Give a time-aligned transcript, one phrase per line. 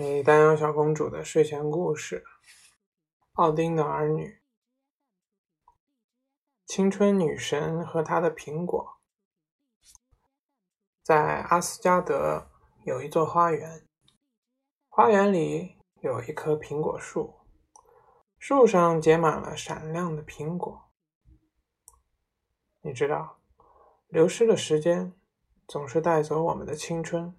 [0.00, 2.24] 给丹阳小公主的睡前故事：
[3.32, 4.40] 奥丁的儿女。
[6.64, 8.98] 青春女神和她的苹果。
[11.02, 12.48] 在阿斯加德
[12.86, 13.86] 有一座花园，
[14.88, 17.34] 花园里有一棵苹果树，
[18.38, 20.88] 树上结满了闪亮的苹果。
[22.80, 23.38] 你知道，
[24.08, 25.12] 流失的时间
[25.68, 27.36] 总是带走我们的青春。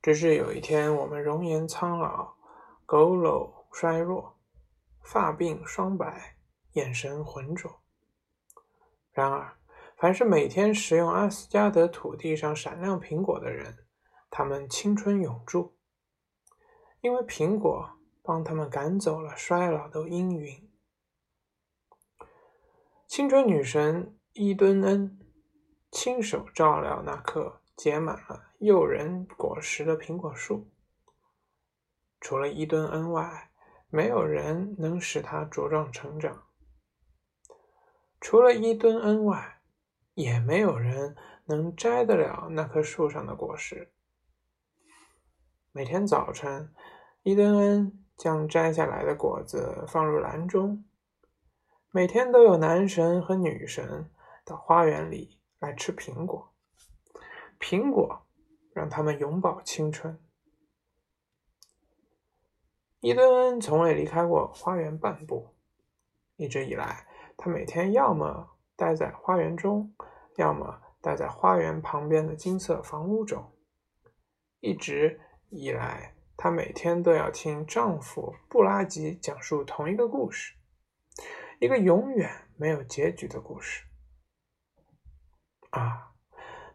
[0.00, 2.34] 直至有一天，我们容颜苍老，
[2.86, 4.38] 佝偻衰弱，
[5.02, 6.36] 发鬓霜白，
[6.72, 7.80] 眼神浑浊。
[9.10, 9.58] 然而，
[9.96, 13.84] 凡是每天食用阿斯加德土地上闪亮苹果的人，
[14.30, 15.76] 他们青春永驻，
[17.00, 20.70] 因为苹果帮他们赶走了衰老的阴云。
[23.08, 25.18] 青春女神伊敦恩
[25.90, 27.60] 亲手照料那棵。
[27.78, 30.66] 结满了诱人果实的苹果树，
[32.20, 33.52] 除了伊敦恩外，
[33.88, 36.42] 没有人能使它茁壮成长；
[38.20, 39.60] 除了伊敦恩外，
[40.14, 43.92] 也没有人能摘得了那棵树上的果实。
[45.70, 46.74] 每天早晨，
[47.22, 50.84] 伊敦恩将摘下来的果子放入篮中。
[51.92, 54.10] 每天都有男神和女神
[54.44, 56.47] 到花园里来吃苹果。
[57.58, 58.26] 苹果
[58.72, 60.18] 让他们永葆青春。
[63.00, 65.54] 伊顿恩从未离开过花园半步，
[66.36, 69.94] 一直以来，他每天要么待在花园中，
[70.36, 73.52] 要么待在花园旁边的金色房屋中。
[74.60, 75.20] 一直
[75.50, 80.54] 以来，她每天都要听丈夫布拉吉讲述同一个故事，
[81.60, 83.84] 一个永远没有结局的故事。
[85.70, 86.12] 啊！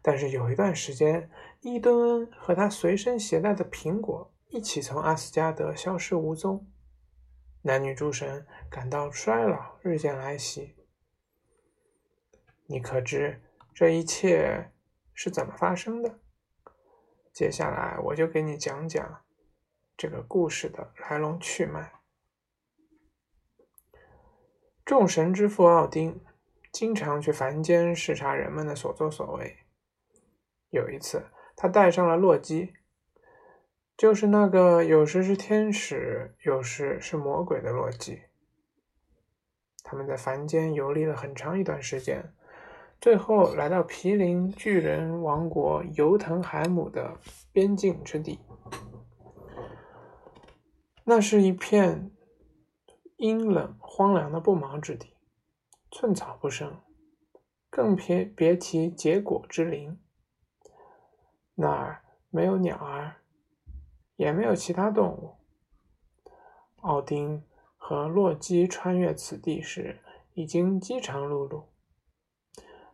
[0.06, 1.30] 但是有一段时间，
[1.62, 6.70] 伊顿恩和他随身携带的苹果一起从阿斯加德消失无踪，
[7.62, 10.76] 男女诸神感到衰老日渐来袭。
[12.66, 13.42] 你可知
[13.74, 14.70] 这一切
[15.14, 16.18] 是怎么发生的？
[17.32, 19.24] 接下来我就给你讲讲
[19.96, 21.94] 这个故事的来龙去脉。
[24.84, 26.22] 众神之父奥丁
[26.70, 29.63] 经常去凡间视察人们的所作所为。
[30.74, 31.22] 有一次，
[31.54, 32.74] 他带上了洛基，
[33.96, 38.22] 就是那个有时是天使，有时是魔鬼的洛基。
[39.84, 42.34] 他们在凡间游历了很长一段时间，
[43.00, 47.18] 最后来到毗邻巨人王国尤腾海姆的
[47.52, 48.40] 边境之地。
[51.04, 52.10] 那是一片
[53.18, 55.14] 阴冷荒凉的不毛之地，
[55.92, 56.80] 寸草不生，
[57.70, 60.00] 更别别提结果之林。
[61.54, 63.16] 那儿没有鸟儿，
[64.16, 65.36] 也没有其他动物。
[66.80, 67.44] 奥丁
[67.76, 70.00] 和洛基穿越此地时，
[70.34, 71.64] 已经饥肠辘辘。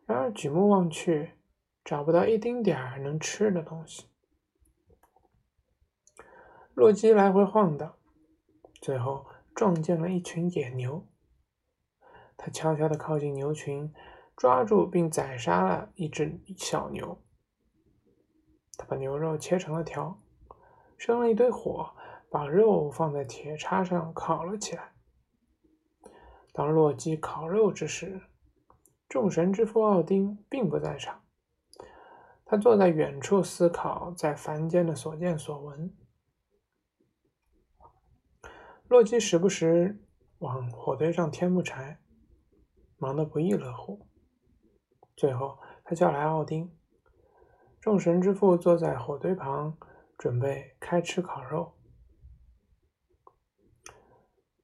[0.06, 1.32] 然而举目望去，
[1.84, 4.08] 找不到一丁点儿能吃的东西。
[6.74, 7.94] 洛基来回晃荡，
[8.80, 11.06] 最后撞见了一群野牛。
[12.36, 13.92] 他悄悄地靠近牛群，
[14.36, 17.20] 抓住并宰杀了一只小牛。
[18.80, 20.18] 他把牛肉切成了条，
[20.96, 21.94] 生了一堆火，
[22.30, 24.94] 把肉放在铁叉上烤了起来。
[26.54, 28.22] 当洛基烤肉之时，
[29.06, 31.22] 众神之父奥丁并不在场，
[32.46, 35.94] 他坐在远处思考在凡间的所见所闻。
[38.88, 40.02] 洛基时不时
[40.38, 41.98] 往火堆上添木柴，
[42.96, 44.06] 忙得不亦乐乎。
[45.14, 46.74] 最后，他叫来奥丁。
[47.80, 49.78] 众神之父坐在火堆旁，
[50.18, 51.72] 准备开吃烤肉。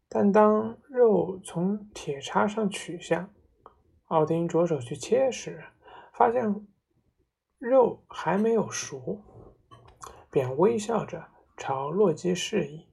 [0.07, 3.31] 但当肉从铁叉上取下，
[4.09, 5.65] 奥丁着手去切时，
[6.13, 6.67] 发现
[7.59, 9.23] 肉还没有熟，
[10.31, 12.87] 便微笑着朝洛基示意。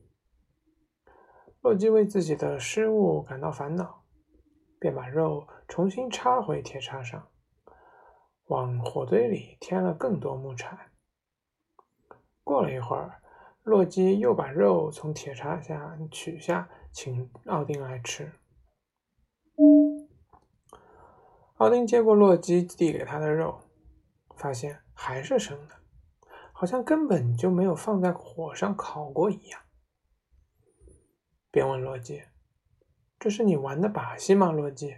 [1.59, 4.05] 洛基为自己的失误感到烦恼，
[4.79, 7.27] 便把肉重新插回铁叉上。
[8.53, 10.91] 往火堆里添了更多木柴。
[12.43, 13.19] 过了一会儿，
[13.63, 18.31] 洛基又把肉从铁叉下取下，请奥丁来吃。
[21.55, 23.59] 奥丁接过洛基递给他的肉，
[24.35, 25.75] 发现还是生的，
[26.51, 29.59] 好像根本就没有放在火上烤过一样。
[31.49, 32.21] 便问洛基
[33.17, 34.97] ：“这是你玩的把戏吗？”洛基。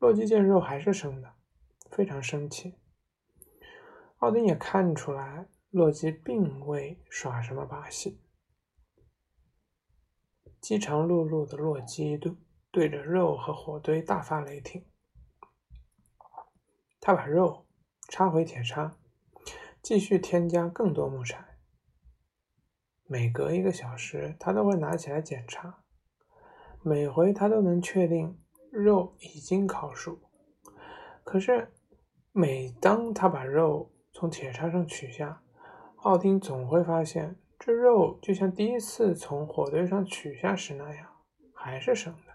[0.00, 1.34] 洛基见肉还是生的，
[1.90, 2.78] 非常生气。
[4.20, 8.18] 奥丁也看出来洛基并未耍什么把戏。
[10.58, 12.34] 饥肠辘辘的洛基对
[12.70, 14.86] 对着肉和火堆大发雷霆。
[16.98, 17.66] 他把肉
[18.08, 18.96] 插回铁叉，
[19.82, 21.58] 继续添加更多木柴。
[23.04, 25.84] 每隔一个小时，他都会拿起来检查，
[26.82, 28.38] 每回他都能确定
[28.70, 30.18] 肉已经烤熟。
[31.24, 31.72] 可是，
[32.32, 35.42] 每当他把肉从铁叉上取下，
[35.96, 37.36] 奥丁总会发现。
[37.58, 41.06] 这肉就像第一次从火堆上取下时那样，
[41.52, 42.32] 还是生的。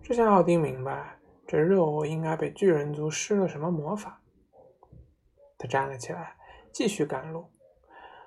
[0.00, 1.18] 这下奥丁明白，
[1.48, 4.22] 这肉应该被巨人族施了什么魔法。
[5.58, 6.36] 他站了起来，
[6.72, 7.50] 继续赶路。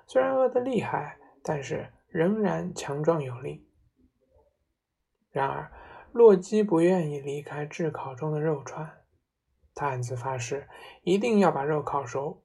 [0.06, 3.66] 虽然饿得厉害，但是仍然强壮有力。
[5.32, 5.72] 然而，
[6.12, 9.02] 洛基不愿意离开炙烤中的肉串，
[9.74, 10.68] 他暗自发誓，
[11.02, 12.44] 一定要把肉烤熟。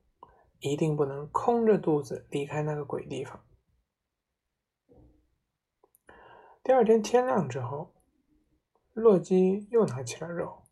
[0.59, 3.43] 一定不能空着肚子离开那个鬼地方。
[6.63, 7.93] 第二天天亮之后，
[8.91, 10.63] 洛基又拿起了肉。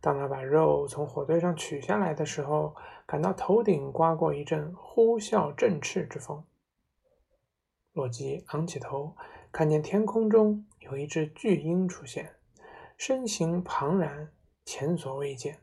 [0.00, 2.74] 当他把肉从火堆上取下来的时候，
[3.06, 6.44] 感到头顶刮过一阵呼啸振翅之风。
[7.92, 9.16] 洛基昂起头，
[9.52, 12.36] 看见天空中有一只巨鹰出现，
[12.96, 14.32] 身形庞然，
[14.64, 15.62] 前所未见。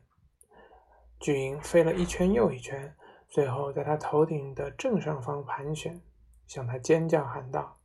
[1.18, 2.96] 巨鹰飞了一圈又一圈。
[3.28, 6.02] 最后，在他头顶的正上方盘旋，
[6.48, 7.78] 向他尖叫喊道：“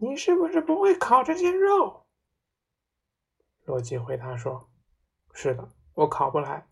[0.00, 2.06] 你是不是不会烤这些肉？”
[3.64, 4.68] 洛基回答说
[5.32, 6.66] ：“是的，我烤不来。”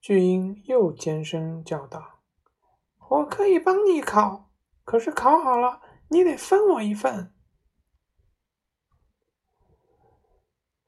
[0.00, 2.20] 巨鹰又尖声叫道
[3.10, 4.52] ：“我可以帮你烤，
[4.84, 7.32] 可是烤好了，你得分我一份。”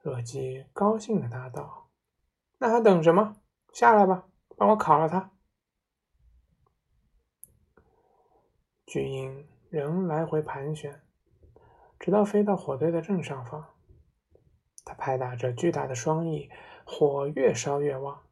[0.02, 1.88] 洛基高兴的答道
[2.58, 3.36] ：“那还等什么？”
[3.72, 5.30] 下来吧，帮我烤了它。
[8.84, 11.02] 巨鹰仍来回盘旋，
[11.98, 13.74] 直到飞到火堆的正上方。
[14.84, 16.50] 它拍打着巨大的双翼，
[16.84, 18.26] 火越烧越旺。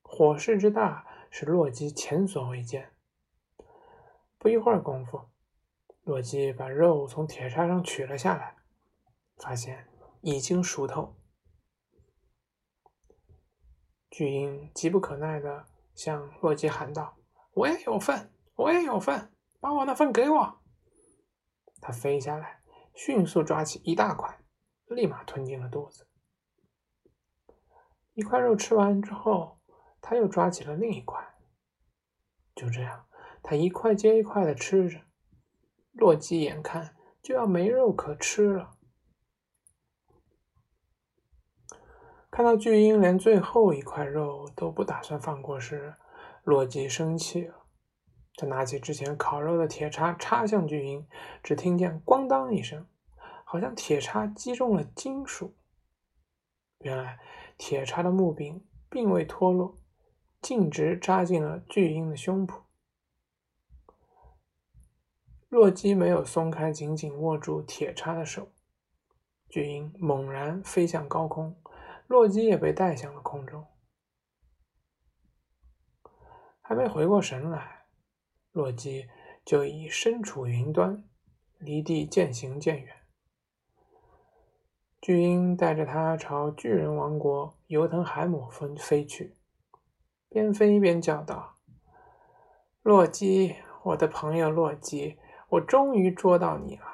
[0.00, 2.92] 火势之大，是洛基前所未见。
[4.38, 5.28] 不一会儿功夫，
[6.02, 8.56] 洛基把肉从铁叉上取了下来，
[9.36, 9.88] 发现
[10.20, 11.16] 已经熟透。
[14.10, 15.64] 巨鹰急不可耐地
[15.94, 17.16] 向洛基喊道
[17.54, 20.60] ：“我也有份，我也有份，把我那份给我！”
[21.80, 22.62] 他飞下来，
[22.94, 24.42] 迅速抓起一大块，
[24.86, 26.08] 立马吞进了肚子。
[28.14, 29.60] 一块肉吃完之后，
[30.00, 31.24] 他又抓起了另一块。
[32.56, 33.06] 就这样，
[33.40, 35.00] 他一块接一块的吃着。
[35.92, 38.76] 洛基眼看就要没肉可吃了。
[42.30, 45.94] 看到巨鹰连最后一块肉都不打算放过时，
[46.44, 47.66] 洛基生气了。
[48.36, 51.06] 他拿起之前烤肉的铁叉插向巨鹰，
[51.42, 52.86] 只听见“咣当”一声，
[53.44, 55.54] 好像铁叉击中了金属。
[56.78, 57.18] 原来
[57.58, 59.76] 铁叉的木柄并未脱落，
[60.40, 62.62] 径直扎进了巨鹰的胸脯。
[65.52, 68.48] 洛基没有松开紧紧握住铁叉的手，
[69.50, 71.54] 巨鹰猛然飞向高空。
[72.06, 73.66] 洛基也被带向了空中，
[76.62, 77.84] 还没回过神来，
[78.52, 79.06] 洛基
[79.44, 81.04] 就已身处云端，
[81.58, 82.96] 离地渐行渐远。
[85.02, 89.36] 巨鹰带着他朝巨人王国尤腾海姆飞飞去，
[90.30, 91.58] 边飞边叫道
[92.80, 95.18] ：“洛基，我的朋友洛基，
[95.52, 96.86] 我终于捉到你了！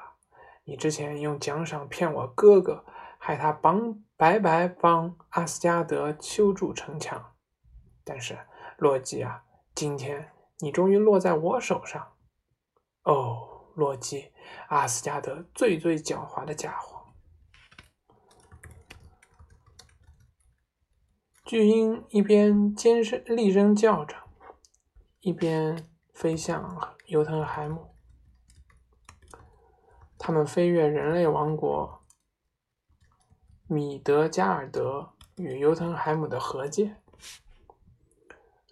[0.63, 2.85] 你之前用奖赏骗我哥哥。”
[3.21, 7.33] 害他帮白白帮阿斯加德修筑城墙，
[8.05, 8.39] 但是
[8.77, 9.43] 洛基啊，
[9.75, 12.13] 今天你终于落在我手上。
[13.03, 14.31] 哦，洛基，
[14.69, 17.13] 阿斯加德最最狡猾的家伙！
[21.43, 24.15] 巨鹰一边尖声厉声叫着，
[25.19, 27.88] 一边飞向尤特海姆。
[30.19, 32.03] 他们飞越人类王国。
[33.65, 36.97] 米德加尔德与尤腾海姆的河界。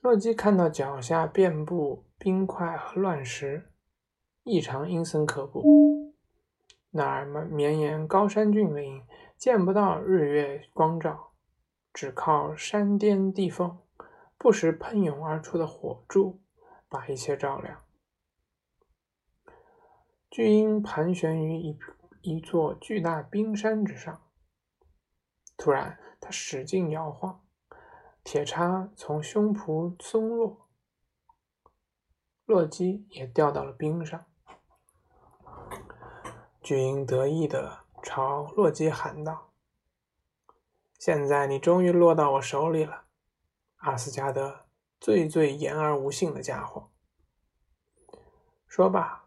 [0.02, 3.72] 洛基看到脚下遍布冰块和乱石，
[4.44, 6.14] 异常阴森可怖。
[6.92, 9.04] 那儿绵延高山峻岭，
[9.38, 11.32] 见不到日月光照，
[11.94, 13.78] 只靠山巅地缝，
[14.38, 16.40] 不时喷涌而出的火柱
[16.90, 17.84] 把一切照亮。
[20.30, 21.80] 巨鹰盘旋于一
[22.22, 24.22] 一座巨大冰山之上。
[25.56, 27.44] 突然，他使劲摇晃，
[28.24, 30.68] 铁叉从胸脯松落，
[32.46, 34.26] 洛基也掉到了冰上。
[36.62, 39.52] 巨鹰得意地朝洛基喊道
[41.00, 43.06] ：“现在你终于落到我手里了，
[43.78, 44.66] 阿斯加德
[45.00, 46.90] 最最言而无信的家伙。”
[48.68, 49.27] 说罢，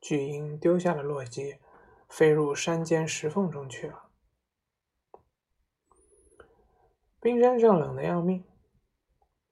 [0.00, 1.58] 巨鹰丢下了洛基，
[2.08, 4.08] 飞入山间石缝中去了。
[7.20, 8.44] 冰山上冷得要命，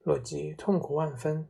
[0.03, 1.49] 洛基痛苦万分。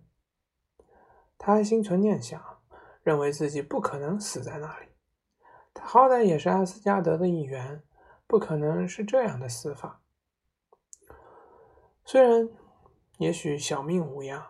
[1.38, 2.60] 他还心存念想，
[3.02, 4.88] 认为自己不可能死在那里。
[5.72, 7.84] 他好歹也是阿斯加德的一员，
[8.26, 10.02] 不可能是这样的死法。
[12.04, 12.48] 虽然
[13.18, 14.44] 也许小命无恙，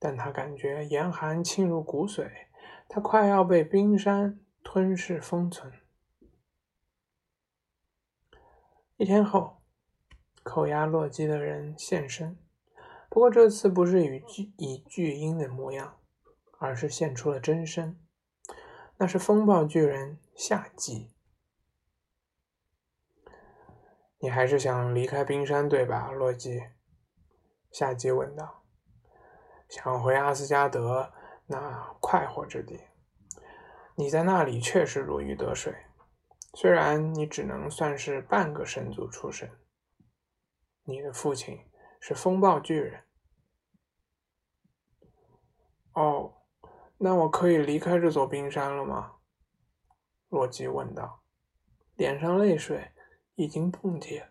[0.00, 2.28] 但他感觉严寒侵入骨髓，
[2.88, 5.72] 他快要被冰山吞噬封存。
[8.96, 9.56] 一天后。
[10.48, 12.38] 扣押洛基的人现身，
[13.10, 15.98] 不过这次不是以巨以巨鹰的模样，
[16.60, 18.00] 而是现出了真身。
[18.96, 21.10] 那是风暴巨人夏季。
[24.20, 26.62] 你还是想离开冰山对吧，洛基？
[27.72, 28.62] 夏季问道。
[29.68, 31.12] 想回阿斯加德
[31.46, 32.80] 那快活之地。
[33.94, 35.74] 你在那里确实如鱼得水，
[36.54, 39.50] 虽然你只能算是半个神族出身。
[40.84, 41.58] 你的父亲
[42.00, 43.04] 是风暴巨人。
[45.92, 46.34] 哦，
[46.98, 49.14] 那我可以离开这座冰山了吗？
[50.28, 51.22] 洛基问道，
[51.94, 52.92] 脸上泪水
[53.36, 54.30] 已经冻结。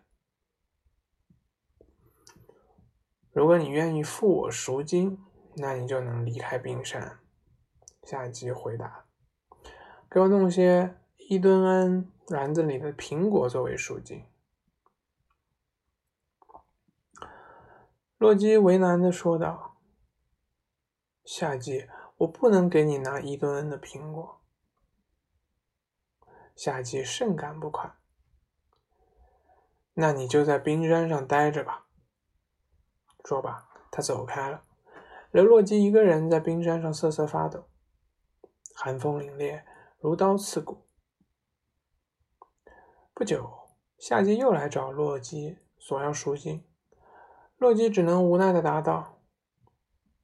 [3.32, 5.18] 如果你愿意付我赎金，
[5.56, 7.18] 那你就能离开冰山。
[8.02, 9.06] 夏季回答
[10.10, 14.24] ：“给我弄些伊顿恩篮子里的苹果作为赎金。”
[18.18, 19.78] 洛基为难的说道
[21.24, 24.40] ：“夏季，我不能给你拿伊顿恩的苹果。”
[26.54, 27.96] 夏季甚感不快。
[29.94, 31.86] “那你就在冰山上待着吧。”
[33.24, 34.62] 说罢，他走开了，
[35.36, 37.68] 留洛基一个人在冰山上瑟瑟发抖，
[38.74, 39.64] 寒风凛冽，
[39.98, 40.86] 如刀刺骨。
[43.12, 46.66] 不久，夏季又来找洛基索要赎金。
[47.58, 49.20] 洛基只能无奈的答道：“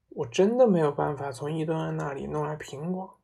[0.08, 3.20] 我真的没有办法从伊顿恩那里弄来苹果。”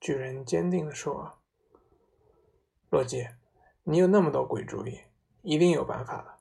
[0.00, 1.38] 巨人坚定的说
[2.90, 3.28] ：“洛基，
[3.84, 5.02] 你有那么多鬼主意，
[5.42, 6.40] 一定有办法的。”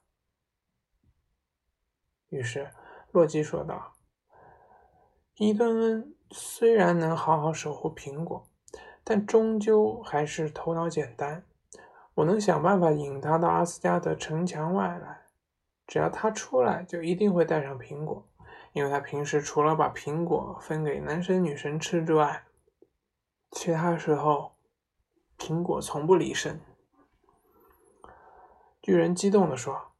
[2.35, 2.73] 于是，
[3.15, 3.93] 洛基说道
[5.39, 8.45] ：“伊顿恩虽然能好好守护苹果，
[9.05, 11.45] 但终究还是头脑简单。
[12.15, 15.21] 我能想办法引他到阿斯加德城墙外来。”
[15.87, 18.27] 只要他出来，就一定会带上苹果，
[18.73, 22.43] 因为他平时除了把苹果分给男神女神吃之外，
[23.51, 24.55] 其他时候
[25.37, 26.59] 苹果从不离身。
[28.81, 29.91] 巨人激动地说：“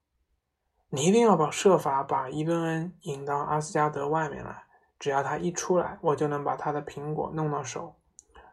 [0.89, 4.63] 你一定要把设法把伊顿恩引到阿斯加德外面来，
[4.97, 7.95] 只要他一出来，我就能把他的苹果弄到手。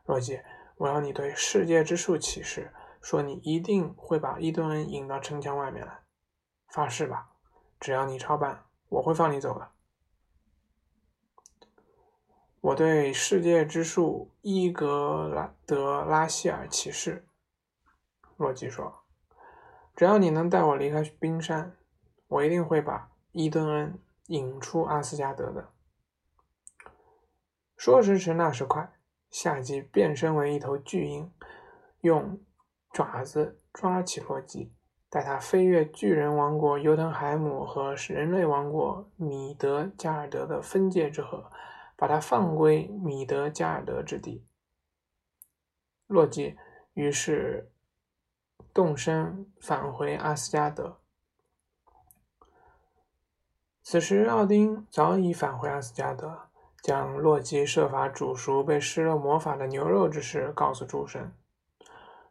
[0.05, 0.41] 若基，
[0.77, 6.01] 我要你对世界之树起誓，说你一定会把伊顿恩引到城墙外面来。”
[6.69, 7.29] 发誓吧，
[7.79, 9.69] 只要你照办，我会放你走的。
[12.63, 17.27] 我对世界之树伊格拉德拉希尔起誓，
[18.37, 19.03] 洛基说
[19.95, 21.77] ：“只要你能带我离开冰山，
[22.33, 25.69] 我一定会把伊顿恩引出阿斯加德的。”
[27.77, 28.93] 说时迟，那时快，
[29.31, 31.31] 夏季变身为一头巨鹰，
[32.01, 32.41] 用
[32.93, 34.73] 爪子抓起洛基。
[35.11, 41.51] 带他飞越巨人王国尤腾海姆和人类王国米德加尔德的分界之河，
[41.97, 44.47] 把他放归米德加尔德之地。
[46.07, 46.57] 洛基
[46.95, 47.71] 于是
[48.73, 51.02] 动身返回阿斯加德。
[53.83, 56.39] 此时，奥丁早已返回阿斯加德，
[56.81, 61.33] 将洛基设法煮熟被施了魔法的牛肉之事告诉诸神。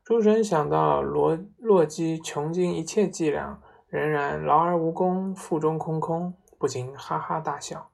[0.03, 7.89] 诸神想到罗洛基穷尽一切伎俩，仍然劳而无功，腹中空空，不禁哈哈大笑。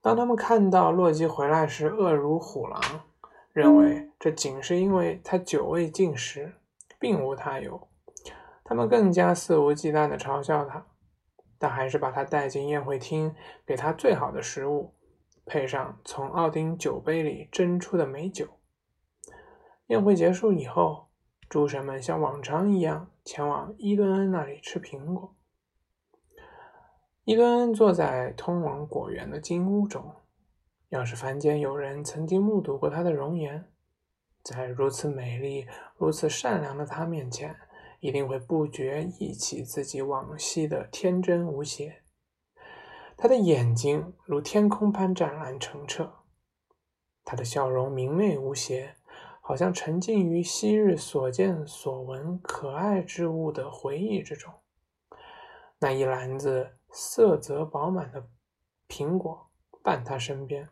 [0.00, 2.80] 当他们看到洛基回来时饿如虎狼，
[3.52, 6.54] 认为这仅是因为他久未进食，
[6.98, 7.88] 并无他有。
[8.62, 10.86] 他们更加肆无忌惮地嘲笑他，
[11.58, 13.34] 但还是把他带进宴会厅，
[13.66, 14.94] 给他最好的食物，
[15.44, 18.46] 配上从奥丁酒杯里斟出的美酒。
[19.88, 21.08] 宴会结束以后，
[21.48, 25.34] 诸神们像往常一样前往伊顿恩那里吃苹果。
[27.24, 30.14] 伊顿恩坐在通往果园的金屋中。
[30.90, 33.66] 要是凡间有人曾经目睹过他的容颜，
[34.42, 35.66] 在如此美丽、
[35.98, 37.54] 如此善良的他面前，
[38.00, 42.02] 一定会不觉忆起自己往昔的天真无邪。
[43.16, 46.12] 他的眼睛如天空般湛蓝澄澈，
[47.24, 48.96] 他的笑容明媚无邪，
[49.40, 54.52] 好像沉浸于昔日所见所闻可爱之物的回忆之中。
[55.80, 58.28] 那一篮子色泽饱满的
[58.88, 59.50] 苹果
[59.82, 60.68] 伴他身边。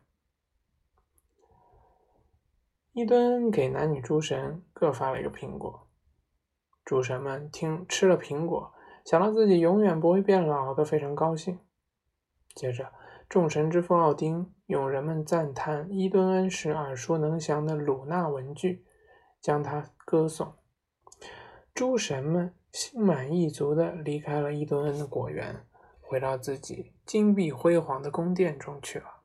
[2.92, 5.85] 伊顿给男女诸神各发了一个苹果，
[6.86, 8.72] 诸神们听吃了苹果，
[9.04, 11.58] 想到自己永远不会变老，都非常高兴。
[12.54, 12.92] 接着，
[13.28, 18.86] 众神之父奥丁用人们赞叹伊顿恩时耳熟能详的鲁纳文句，
[19.40, 20.54] 将他歌颂。
[21.74, 25.66] 诸神们心满意足地离开了伊顿恩的果园，
[26.00, 29.22] 回到自己金碧辉煌的宫殿中去了。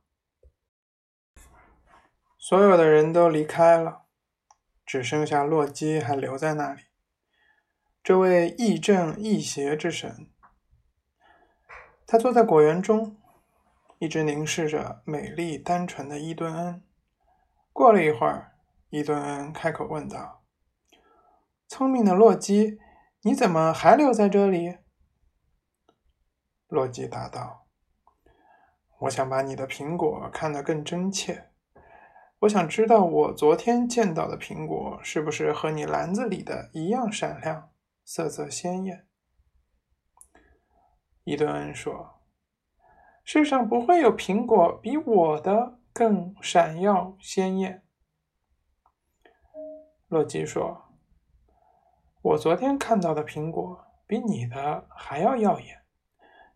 [2.39, 4.05] 所有的人都离开了，
[4.83, 6.81] 只剩下洛基还留在那里。
[8.03, 10.27] 这位亦正亦邪之神，
[12.07, 13.15] 他坐在果园中，
[13.99, 16.83] 一直凝视着美丽单纯的伊顿恩。
[17.71, 18.53] 过了一会儿，
[18.89, 20.43] 伊顿恩开口问道
[21.69, 22.79] ：“聪明的洛基，
[23.21, 24.79] 你怎么还留在这里？”
[26.67, 27.67] 洛基答道
[29.01, 31.51] ：“我想把你的苹果看得更真切。”
[32.41, 37.70] 我想知道，我昨天见到的苹果是不是和你篮子里的一样闪亮，
[38.03, 39.07] 色泽鲜艳？
[41.23, 42.21] 伊顿恩说
[43.23, 47.85] ：“世上不会有苹果比我的更闪耀鲜艳。”
[50.09, 50.95] 洛基说
[52.21, 55.83] ：“我昨天看到的苹果比你的还要耀眼，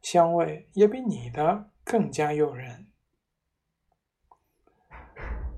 [0.02, 2.92] 香味也比你的更加诱人。”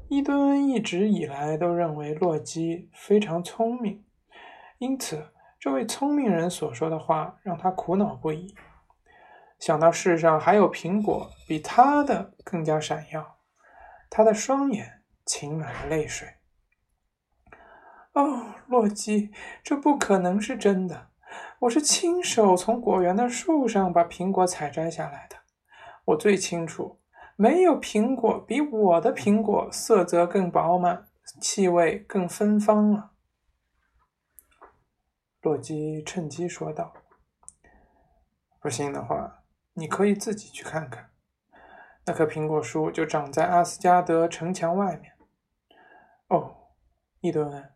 [0.10, 4.06] 伊顿一直以来都认为洛基非常聪明，
[4.78, 8.56] 因此这位聪明人所说的话让他苦恼不已。
[9.60, 13.38] 想到世上还有苹果比他的更加闪耀，
[14.10, 16.28] 他的双眼噙满了泪水。
[18.14, 19.32] 哦，洛基，
[19.64, 21.10] 这不可能是真的！
[21.62, 25.38] 我是亲手从果园的树上把苹果采摘下来的，
[26.06, 27.00] 我最清楚。
[27.36, 31.08] 没有苹果比我的苹果色泽更饱满，
[31.40, 33.12] 气味更芬芳了。
[35.48, 36.92] 洛基趁机说道
[38.60, 41.10] ：“不信的话，你可以自己去看看。
[42.06, 45.14] 那棵苹果树就长在阿斯加德城墙外面。
[46.28, 46.74] 哦，
[47.22, 47.72] 伊顿恩，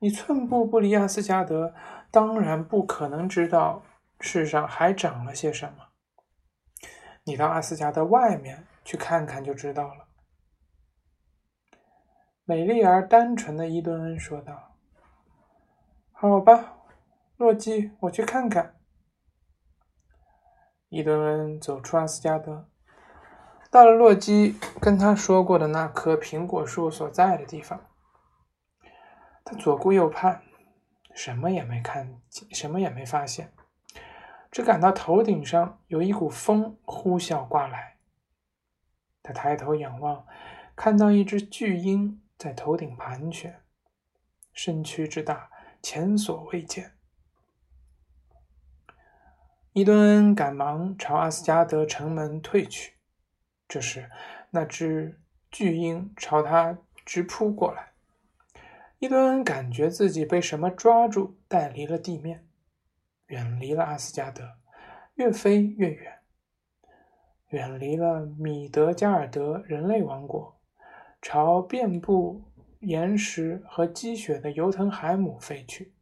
[0.00, 1.72] 你寸步不离阿斯加德，
[2.10, 3.84] 当然不可能知道
[4.18, 5.88] 世上还长了些什么。
[7.22, 10.08] 你到阿斯加德外面。”去看看就知道了。
[12.44, 14.76] 美丽而单纯的伊顿恩说道
[16.12, 16.83] ：“好吧，
[17.36, 18.76] 洛基，我去看看。”
[20.88, 22.68] 伊德恩走出阿斯加德，
[23.70, 27.84] 到了洛基跟他说过的那棵苹果树所在的地方。
[29.44, 30.42] 他左顾右盼，
[31.14, 33.52] 什么也没看见，什么也没发现，
[34.52, 37.96] 只感到头顶上有一股风呼啸刮来。
[39.22, 40.24] 他抬头仰望，
[40.76, 43.60] 看到一只巨鹰在头顶盘旋，
[44.52, 45.50] 身躯之大，
[45.82, 46.93] 前所未见。
[49.74, 52.94] 伊敦恩赶忙朝阿斯加德城门退去。
[53.66, 54.08] 这时，
[54.50, 55.18] 那只
[55.50, 57.90] 巨鹰朝他直扑过来。
[59.00, 62.46] 伊敦恩感觉自己被什么抓住，带离了地面，
[63.26, 64.48] 远离了阿斯加德，
[65.14, 66.20] 越飞越远。
[67.48, 70.56] 远离了米德加尔德人类王国，
[71.20, 72.44] 朝遍布
[72.78, 75.92] 岩石和积雪的尤腾海姆飞去，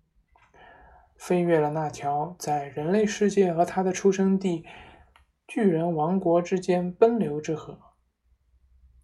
[1.25, 4.67] 飞越了那条在人类世界和他的出生地
[5.47, 7.79] 巨人王国之间奔流之河。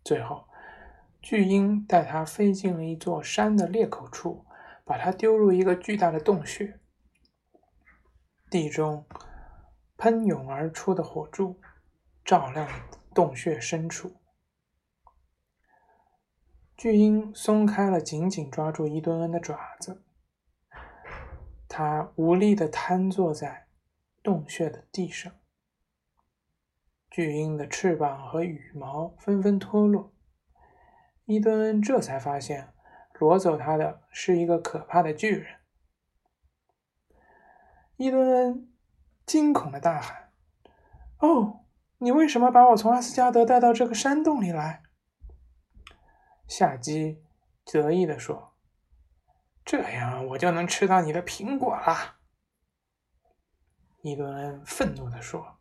[0.02, 0.48] 最后，
[1.22, 4.44] 巨鹰带他飞进了一座山的裂口处，
[4.84, 6.80] 把他丢入一个巨大的洞穴，
[8.50, 9.06] 地中
[9.96, 11.60] 喷涌而出的火柱。
[12.24, 12.68] 照亮
[13.14, 14.16] 洞穴深处，
[16.76, 20.02] 巨鹰松开了紧紧抓住伊顿恩的爪子，
[21.68, 23.68] 他无力地瘫坐在
[24.22, 25.32] 洞穴的地上。
[27.10, 30.12] 巨鹰的翅膀和羽毛纷纷脱落，
[31.24, 32.72] 伊顿恩这才发现，
[33.18, 35.58] 夺走他的是一个可怕的巨人。
[37.96, 38.72] 伊顿恩
[39.26, 40.32] 惊恐的大喊
[41.20, 41.60] ：“哦！”
[42.00, 44.84] 你为什么把我从阿斯加德带到这个山洞里来？”
[46.46, 47.24] 夏姬
[47.64, 48.54] 得意地说
[49.68, 52.16] ：“这样我就能吃到你的苹果了。”
[54.00, 55.58] 伊顿恩愤怒地说：“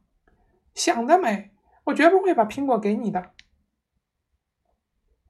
[0.73, 1.51] 想得美！
[1.83, 3.33] 我绝不会把苹果给你的。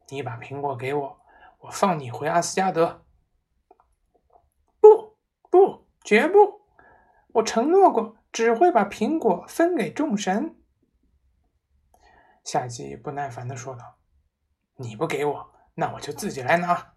[0.10, 1.20] 你把苹果给我，
[1.58, 3.04] 我放你回阿斯加德。”
[4.80, 5.18] 不
[5.50, 6.62] 不，绝不！
[7.34, 10.56] 我承诺过，只会把苹果分给众神。”
[12.46, 13.98] 夏季不耐烦的说道。
[14.78, 16.94] “你不给我，那我就自己来拿。”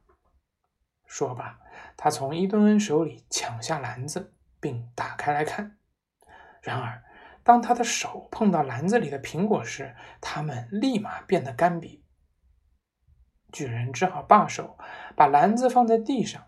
[1.06, 1.58] 说罢，
[2.02, 5.76] 他从伊顿恩手里抢下篮子，并打开来看。
[6.62, 7.04] 然而，
[7.42, 12.00] 当他的手碰到篮子里的苹果时，它们立马变得干瘪。
[13.52, 14.78] 巨人只好罢手，
[15.14, 16.46] 把篮子放在地上，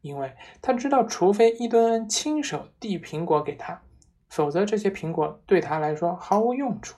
[0.00, 3.82] 因为他知道，除非伊顿恩亲手递苹果给他，
[4.30, 6.96] 否则这些苹果对他来说毫无用处。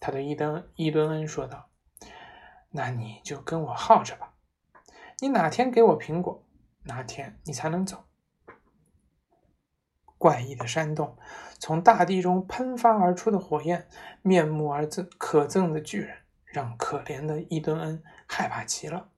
[0.00, 1.70] 他对伊登伊顿恩说道
[2.68, 4.31] ：“那你就跟我耗着吧，
[5.22, 6.44] 你哪天给我苹果，
[6.82, 8.06] 哪天你才能走。”
[10.18, 11.16] 怪异的山洞，
[11.60, 13.86] 从大地中喷发而出的火焰，
[14.22, 19.10] 面目而憎可憎的巨人，让可怜的伊顿恩害怕极了。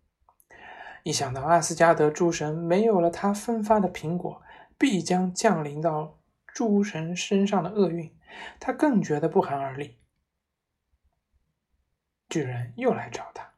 [1.04, 4.42] 一想到阿斯加德诸神没有了他分发的苹果，
[4.76, 8.14] 必将降临到诸神身上的厄运，
[8.60, 9.96] 他更觉得不寒而栗。
[12.28, 13.53] 巨人又来找他，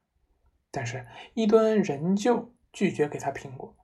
[0.76, 3.74] 但是伊顿恩仍旧拒绝给他苹果。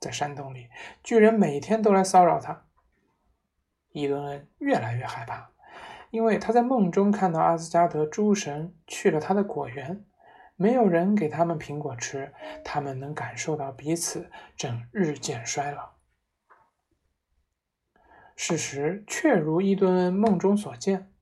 [0.00, 0.68] 在山洞里，
[1.04, 2.66] 巨人每天都来骚扰他。
[3.92, 5.52] 伊顿恩越来越害怕，
[6.10, 10.04] 因为他在梦中看到阿斯加德诸神去了他的果园，
[10.56, 15.92] 没有人给他们苹果吃，他们能感受到彼此正日渐衰老。
[18.34, 21.12] 事实确如伊顿恩梦中所见，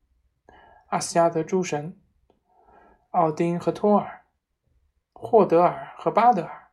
[0.86, 2.00] 阿斯加德诸神
[3.10, 4.17] 奥丁和托尔、
[5.20, 6.70] 霍德尔和巴德尔、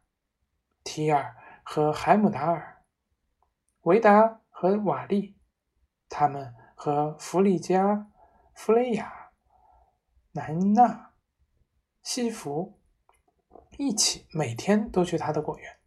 [0.84, 2.84] 提尔和海姆达尔、
[3.81, 5.36] 维达和瓦利。
[6.08, 8.08] 他们和弗利加、
[8.53, 9.31] 弗雷亚、
[10.34, 11.13] 南娜、
[12.03, 12.79] 西弗
[13.77, 15.79] 一起，每天都去他的果园。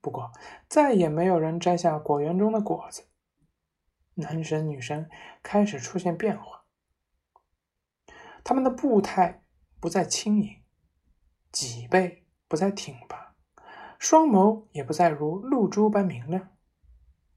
[0.00, 0.32] 不过，
[0.68, 3.08] 再也没有人摘下果园中的果子。
[4.14, 5.08] 男神女神
[5.42, 6.64] 开始出现变化，
[8.42, 9.44] 他们的步态
[9.80, 10.59] 不再轻盈，
[11.52, 13.34] 脊背不再挺拔，
[13.98, 16.48] 双眸也不再如露珠般明亮。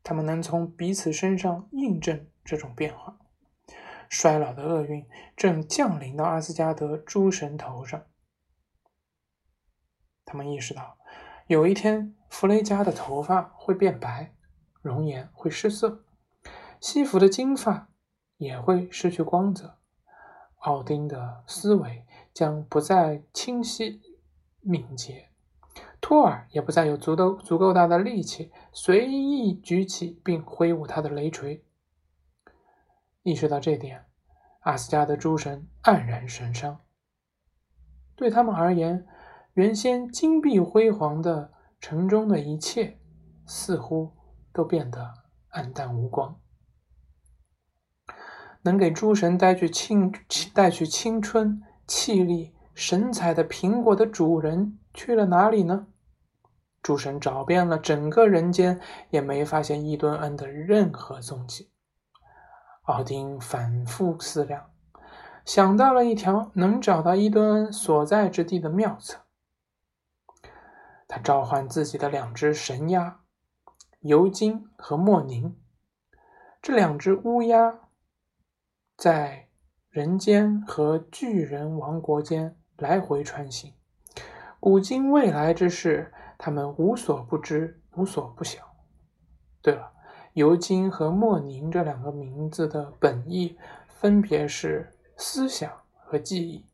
[0.04, 3.18] 他们能从彼此身上印证这种变化。
[4.10, 8.04] 衰老的厄运正降临到阿斯加德诸神头上。
[10.26, 10.98] 他们意识到，
[11.48, 14.36] 有一天弗雷加的头发会变白，
[14.82, 16.04] 容颜会失色，
[16.80, 17.90] 西服的金发
[18.38, 19.80] 也会失去光泽，
[20.58, 24.02] 奥丁的思维将不再清晰
[24.62, 25.30] 敏捷。
[26.02, 31.64] 托尔也不再有足够足够大的力气随意举起并挥舞他的雷锤。
[33.22, 34.06] 意识到这点，
[34.62, 36.82] 阿斯加德诸神黯然神伤。
[38.16, 39.08] 对他们而言，
[39.54, 43.00] 原先金碧辉煌的城中的一切，
[43.46, 44.12] 似乎
[44.52, 45.14] 都变得
[45.52, 46.38] 黯淡无光。
[48.64, 50.14] 能给诸神带去青
[50.54, 55.88] 带去青春、气力、神采的苹果的主人去了哪里呢？
[56.82, 61.72] 诸神找遍了整个人间，也没发现伊顿恩的任何踪迹。
[62.84, 64.70] 奥丁反复思量，
[65.46, 69.22] 想到了一条能找到伊顿恩所在之地的妙策。
[71.08, 73.22] 他召唤自己的两只神鸦
[74.02, 75.56] 尤金和莫宁，
[76.62, 77.80] 这两只乌鸦
[78.98, 79.43] 在
[79.94, 83.76] 人间和巨人王国间来回穿行，
[84.60, 86.12] 古今未来之事。
[86.36, 88.76] 他们无所不知，无所不晓。
[89.62, 89.92] 对了，
[90.34, 93.56] 尤金和莫宁这两个名字的本意
[93.88, 96.66] 分别是思想和记忆。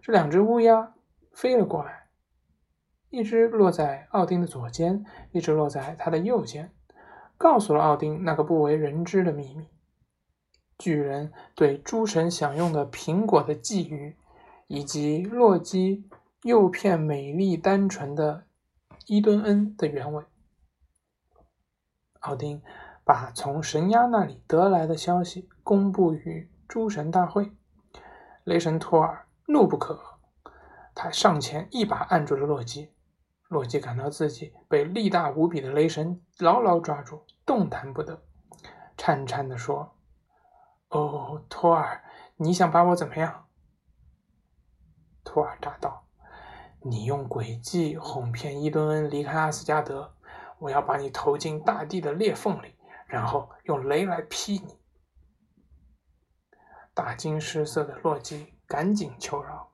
[0.00, 0.94] 这两只乌鸦
[1.34, 2.08] 飞了过来，
[3.10, 6.72] 一只落在奥丁的左肩，一只落在他的右肩，
[7.36, 9.68] 告诉了奥丁那个不为人知的秘密：
[10.80, 14.14] 巨人对诸神享用的苹果的觊觎，
[14.66, 16.08] 以及洛基。
[16.44, 18.44] 诱骗美丽单纯的
[19.04, 20.24] 伊顿恩的原委。
[22.20, 22.62] 奥丁
[23.04, 27.52] 把从神鸦那里得来的消息公布于诸神大会。
[28.44, 30.50] 雷神托尔怒不可遏，
[30.94, 32.88] 他上前一把按住了洛基。
[33.48, 38.22] 洛基感到自己被力大无比的雷神牢牢抓住，动弹不得。
[38.96, 39.94] 颤颤地说
[40.90, 42.04] ：“哦，托尔，
[42.36, 43.48] 你想把我怎么样？”
[45.24, 46.06] 托尔答道
[46.82, 50.16] ：“你用诡计哄骗伊顿恩离开阿斯加德，
[50.58, 52.74] 我要把你投进大地的裂缝里，
[53.06, 54.80] 然后用雷来劈你。”
[56.92, 59.72] 大惊失色的洛基赶紧求饶：“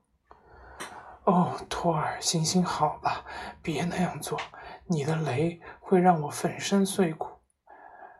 [1.25, 3.25] 哦，托尔，行行好吧，
[3.63, 4.39] 别那样做，
[4.85, 7.27] 你的雷会让我粉身碎骨。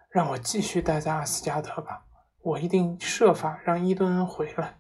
[0.10, 2.06] 让我继续待在阿斯加德吧，
[2.47, 4.79] 我一定设法让伊顿恩回来。”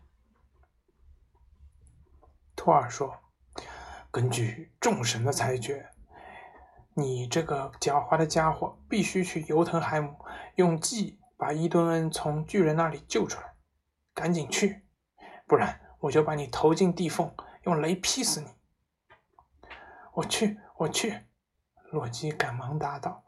[2.55, 3.19] 托尔说
[4.09, 5.89] ：“根据众神的裁决，
[6.93, 10.17] 你这个狡猾的家伙必须去尤腾海姆，
[10.55, 13.55] 用计把伊顿恩从巨人那里救出来。
[14.13, 14.87] 赶紧去，
[15.45, 18.47] 不然我就把你投进地缝，用雷劈死你。”
[20.15, 21.25] 我去，我去！
[21.91, 23.25] 洛基赶忙答道。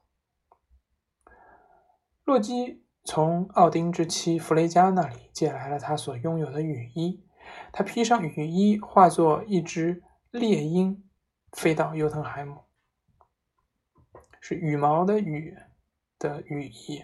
[2.24, 7.26] 洛基从奥丁之妻弗雷加那里借来了他所拥有的雨衣。
[7.72, 11.04] 他披上雨衣，化作一只猎鹰，
[11.52, 12.66] 飞到尤腾海姆。
[14.40, 15.58] 是羽毛的羽
[16.20, 17.04] 的羽衣。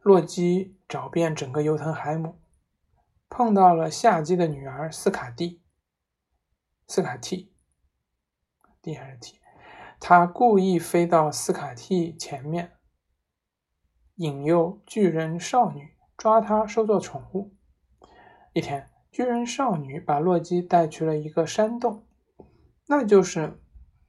[0.00, 2.40] 洛基找遍整个尤腾海姆，
[3.28, 5.62] 碰到了夏基的女儿斯卡蒂。
[6.88, 7.52] 斯卡蒂，
[8.82, 9.38] 第二题，
[10.00, 12.72] 他故意飞到斯卡蒂前面，
[14.16, 17.54] 引诱巨人少女抓他收作宠物。
[18.52, 22.06] 一天，巨人少女把洛基带去了一个山洞，
[22.86, 23.60] 那就是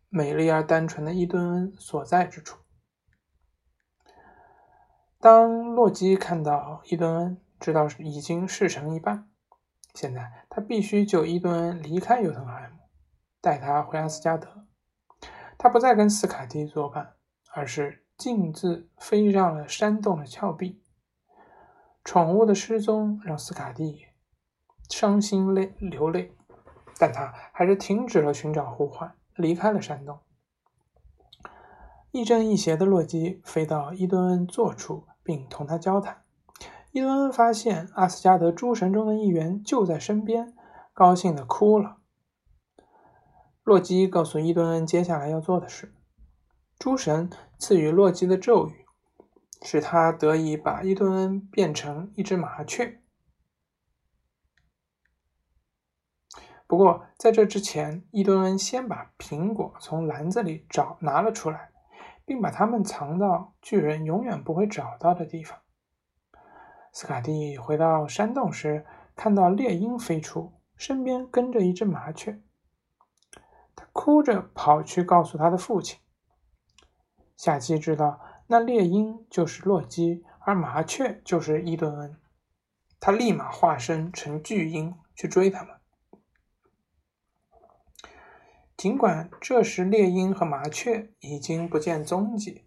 [0.09, 2.59] 美丽而单纯的伊顿恩所在之处。
[5.19, 9.29] 当洛基看到伊顿恩，知道已经事成一半，
[9.93, 12.79] 现在他必须救伊顿恩离开尤特海姆，
[13.39, 14.67] 带他回阿斯加德。
[15.57, 17.13] 他不再跟斯卡蒂作伴，
[17.53, 20.81] 而是径自飞上了山洞的峭壁。
[22.03, 24.05] 宠物的失踪让斯卡蒂。
[24.89, 26.31] 伤心泪流泪，
[26.99, 30.19] 但他还是停止了寻找呼唤，离开了山洞。
[32.11, 36.23] 亦正亦邪的洛基飞到伊顿恩坐处，并同他交谈。
[36.91, 40.53] 伊顿恩发现阿斯加德诸神中的一员就在身边，
[40.93, 41.97] 高兴的哭了。
[43.63, 45.95] 洛基告诉伊顿恩接下来要做的事。
[46.77, 47.31] 诸神
[47.63, 48.85] 赐予洛基的咒语，
[49.61, 52.99] 使他得以把伊顿恩变成一只麻雀。
[56.67, 61.71] 不过，在这之前，伊顿恩先把苹果从篮子里找拿了出来，
[62.25, 65.57] 并把它们藏到巨人永远不会找到的地方。
[66.91, 72.41] 斯卡蒂回到山洞时，看到猎鹰飞出，身边跟着一只麻雀。
[73.73, 76.02] 他哭着跑去告诉他的父亲。
[77.43, 82.17] 夏姬知道那猎鹰就是洛基，而麻雀就是伊顿恩，
[83.01, 85.75] 他立马化身成巨鹰去追他们。
[88.77, 92.63] 尽管这时猎鹰和麻雀已经不见踪迹，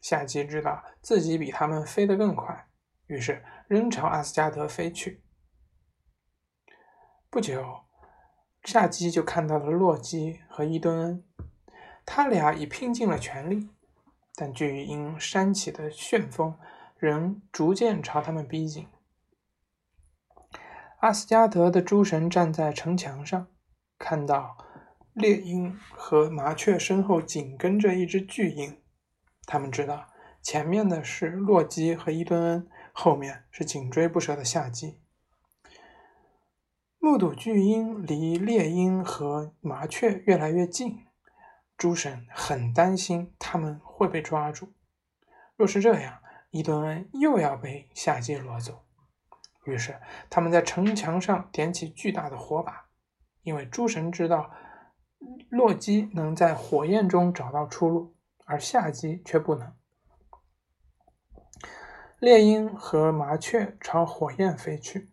[0.00, 2.70] 夏姬知道自己比他们飞得更快，
[3.08, 5.22] 于是仍朝阿斯加德飞去。
[7.28, 7.84] 不久，
[8.64, 11.24] 夏姬就看到了洛基和伊顿恩，
[12.06, 13.68] 他俩已拼尽了全力，
[14.36, 16.56] 但巨鹰扇起的旋风
[16.96, 18.86] 仍逐渐朝他们逼近。
[21.00, 23.48] 阿斯加德的诸神站在城墙上，
[23.98, 24.58] 看到。
[25.16, 28.82] 猎鹰和麻雀身后紧跟着一只巨鹰，
[29.46, 30.08] 他们知道
[30.42, 35.00] 前面的是洛基和伊顿恩，后面是紧追不舍的夏季。
[36.98, 41.06] 目睹巨鹰离猎鹰和麻雀越来越近，
[41.78, 44.74] 诸神很担心他们会被抓住。
[45.56, 48.84] 若是这样，伊顿恩又要被夏基掳走。
[49.64, 52.88] 于是他们在城墙上点起巨大的火把，
[53.42, 54.52] 因为诸神知道。
[55.48, 59.74] 洛基能在火焰中找到出路，而夏基却不能。
[62.20, 65.10] 猎鹰和麻雀朝火焰飞去，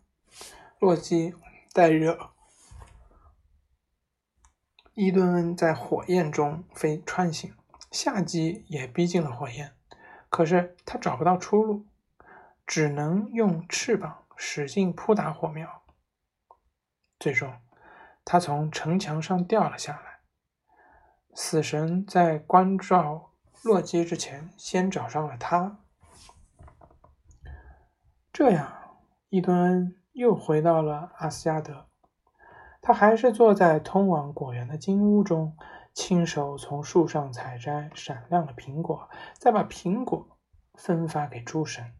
[0.79, 1.33] 洛基
[1.71, 2.31] 带着
[4.93, 7.55] 伊顿恩在火焰中飞穿行，
[7.93, 9.75] 夏基也逼近了火焰，
[10.27, 11.85] 可是他找不到出路，
[12.65, 15.83] 只能用翅膀使劲扑打火苗。
[17.19, 17.53] 最终，
[18.25, 20.21] 他从城墙上掉了下来。
[21.35, 25.77] 死神在关照洛基之前，先找上了他。
[28.33, 28.97] 这样，
[29.29, 31.85] 伊顿恩又回到了阿斯加德。
[32.81, 35.55] 他还是坐在通往果园的金屋中，
[35.93, 40.37] 亲手从树上采摘闪亮的苹果，再把苹果
[40.73, 41.93] 分发给诸神。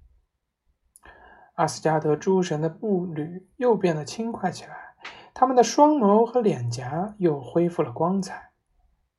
[1.54, 4.96] 阿斯加德诸神的步履又变得轻快起来，
[5.34, 8.52] 他们的双眸和脸颊又恢复了光彩。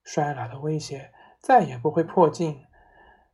[0.02, 2.64] 衰老的威胁再也不会迫近。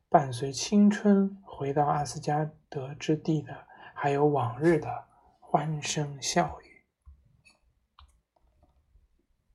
[0.07, 5.05] 伴随青春回到阿斯加德之地的，还有往日的
[5.39, 6.70] 欢声笑语。